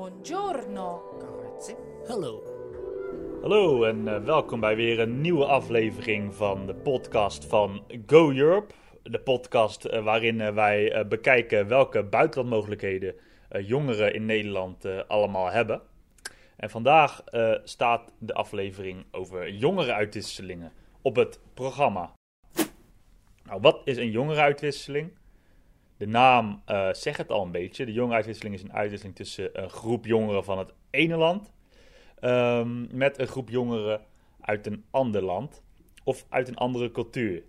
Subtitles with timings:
[0.00, 1.02] Buongiorno.
[1.18, 1.76] Grazie.
[2.06, 2.42] Hallo.
[3.40, 8.74] Hallo en eh, welkom bij weer een nieuwe aflevering van de podcast van Go Europe.
[9.02, 13.14] De podcast eh, waarin eh, wij eh, bekijken welke buitenlandmogelijkheden
[13.48, 15.80] eh, jongeren in Nederland allemaal hebben.
[16.56, 20.72] En vandaag eh, staat de aflevering over jongerenuitwisselingen
[21.02, 22.12] op het programma.
[23.44, 25.18] Nou, wat is een jongerenuitwisseling?
[26.00, 27.84] De naam eh, zegt het al een beetje.
[27.84, 31.52] De jongerenuitwisseling is een uitwisseling tussen een groep jongeren van het ene land
[32.20, 34.00] ehm, met een groep jongeren
[34.40, 35.62] uit een ander land
[36.04, 37.42] of uit een andere cultuur.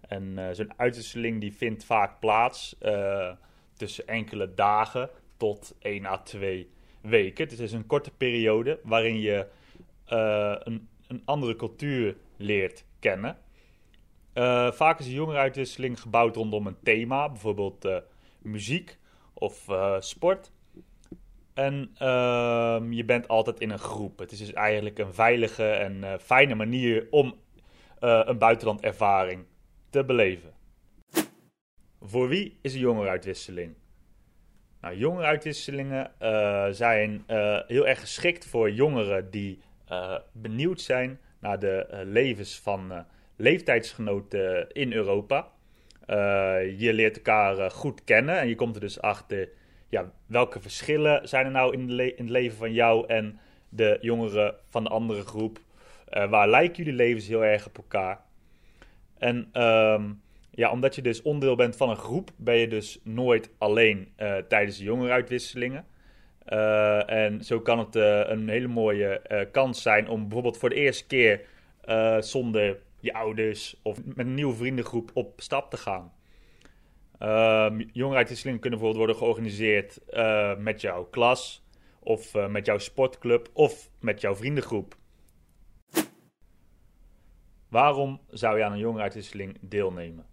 [0.00, 3.32] En eh, zo'n uitwisseling die vindt vaak plaats eh,
[3.76, 6.70] tussen enkele dagen tot 1 à 2
[7.00, 7.48] weken.
[7.48, 9.46] Het is een korte periode waarin je
[10.06, 13.38] een, een andere cultuur leert kennen.
[14.34, 17.96] Eh, vaak is een jongerenuitwisseling gebouwd rondom een thema, bijvoorbeeld eh,
[18.38, 18.98] muziek
[19.32, 20.52] of eh, sport.
[21.54, 24.18] En ehm, je bent altijd in een groep.
[24.18, 27.34] Het is dus eigenlijk een veilige en fijne manier om
[27.98, 29.44] een buitenlandervaring
[29.90, 30.52] te beleven.
[32.00, 33.74] Voor wie is een jongerenuitwisseling?
[34.80, 36.12] Nou, jongerenuitwisselingen
[36.74, 37.24] zijn
[37.66, 39.60] heel erg geschikt voor jongeren die
[40.32, 45.48] benieuwd zijn naar de levens van leeftijdsgenoten in Europa.
[46.06, 49.48] Eh, je leert elkaar eh, goed kennen en je komt er dus achter
[49.88, 54.54] ja, welke verschillen zijn er nou in, in het leven van jou en de jongeren
[54.68, 55.58] van de andere groep.
[56.08, 58.20] Eh, waar lijken jullie levens heel erg op elkaar?
[59.18, 60.12] En ehm,
[60.50, 64.36] ja, omdat je dus onderdeel bent van een groep, ben je dus nooit alleen eh,
[64.36, 65.86] tijdens de jongerenuitwisselingen.
[66.44, 70.68] Eh, en zo kan het eh, een hele mooie eh, kans zijn om bijvoorbeeld voor
[70.68, 71.40] de eerste keer
[71.80, 76.12] eh, zonder je ouders of met een nieuwe vriendengroep op stap te gaan.
[77.18, 81.66] Um, kunnen bijvoorbeeld worden georganiseerd eh, met jouw klas,
[81.98, 84.96] of eh, met jouw sportclub, of met jouw vriendengroep.
[87.68, 90.26] Waarom zou je aan een jongerenuitwisseling deelnemen?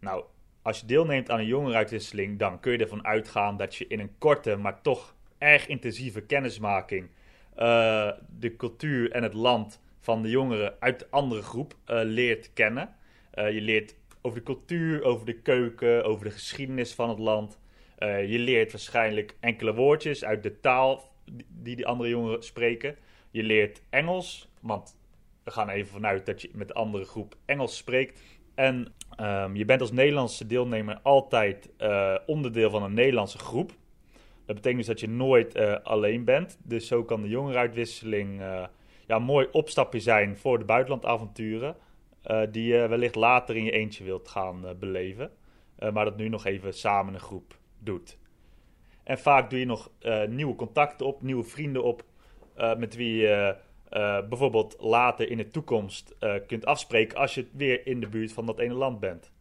[0.00, 0.24] Nou,
[0.62, 4.18] als je deelneemt aan een jongerenuitwisseling, dan kun je ervan uitgaan dat je in een
[4.18, 7.10] korte, maar toch erg intensieve kennismaking
[7.54, 12.52] eh, de cultuur en het land van de jongeren uit de andere groep eh, leert
[12.52, 12.94] kennen.
[13.30, 17.58] Eh, je leert over de cultuur, over de keuken, over de geschiedenis van het land.
[17.98, 21.12] Eh, je leert waarschijnlijk enkele woordjes uit de taal
[21.48, 22.96] die die andere jongeren spreken.
[23.30, 24.96] Je leert Engels, want
[25.44, 28.20] we gaan even vanuit dat je met de andere groep Engels spreekt.
[28.54, 31.70] En ehm, je bent als Nederlandse deelnemer altijd
[32.26, 33.72] onderdeel van een Nederlandse groep.
[34.44, 36.58] Dat betekent dus dat je nooit alleen bent.
[36.62, 38.40] Dus zo kan de jongerenuitwisseling
[39.06, 41.76] ja, mooi opstapje zijn voor de buitenlandavonturen.
[42.22, 45.32] eh, die je wellicht later in je eentje wilt gaan eh, beleven.
[45.76, 48.18] Eh, maar dat nu nog even samen een groep doet.
[49.04, 49.90] En vaak doe je nog
[50.28, 52.04] nieuwe contacten op, nieuwe vrienden op.
[52.76, 53.56] met wie je
[54.28, 58.58] bijvoorbeeld later in de toekomst kunt afspreken als je weer in de buurt van dat
[58.58, 59.32] ene land bent.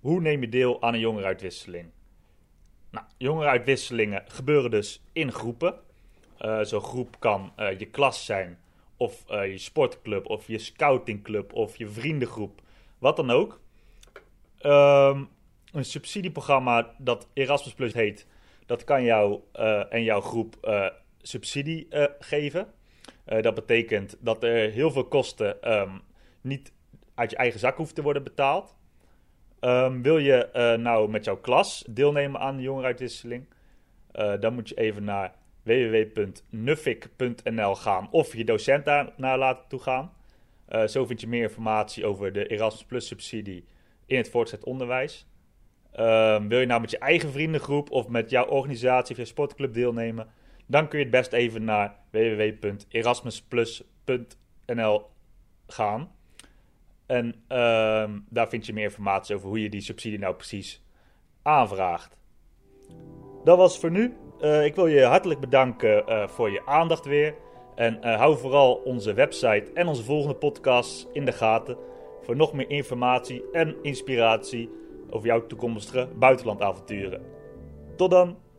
[0.00, 1.90] Hoe neem je deel aan een jongerenuitwisseling?
[2.90, 5.74] Nou, jongerenuitwisselingen gebeuren dus in groepen.
[6.40, 8.58] Eh, Zo'n groep kan eh, je klas zijn,
[8.96, 12.60] of eh, je sportclub, of je scoutingclub, of je vriendengroep,
[12.98, 13.60] wat dan ook.
[14.58, 15.24] Ehm,
[15.72, 18.26] een subsidieprogramma dat Erasmus Plus heet,
[18.66, 19.40] dat kan jou
[19.88, 20.56] en jouw groep
[21.22, 22.72] subsidie geven.
[23.24, 25.98] Dat betekent dat er heel veel kosten ehm,
[26.40, 26.72] niet
[27.14, 28.76] uit je eigen zak hoeven te worden betaald.
[29.60, 33.46] Ehm, wil je nou met jouw klas deelnemen aan de jongerenuitwisseling?
[34.40, 35.34] Dan moet je even naar
[35.70, 40.12] www.nuffic.nl gaan of je docent daar naar laten toe gaan.
[40.66, 43.64] Eh, zo vind je meer informatie over de Erasmus Plus subsidie
[44.06, 45.26] in het voortgezet onderwijs.
[45.92, 49.74] Ehm, wil je nou met je eigen vriendengroep of met jouw organisatie of je sportclub
[49.74, 50.28] deelnemen?
[50.66, 55.06] Dan kun je het best even naar www.erasmusplus.nl
[55.66, 56.12] gaan.
[57.06, 60.82] En ehm, daar vind je meer informatie over hoe je die subsidie nou precies
[61.42, 62.18] aanvraagt.
[63.44, 64.16] Dat was voor nu.
[64.40, 67.34] Eh, ik wil je hartelijk bedanken eh, voor je aandacht weer.
[67.74, 71.76] En eh, hou vooral onze website en onze volgende podcasts in de gaten.
[72.22, 74.70] Voor nog meer informatie en inspiratie
[75.10, 77.22] over jouw toekomstige buitenlandavonturen.
[77.96, 78.49] Tot dan!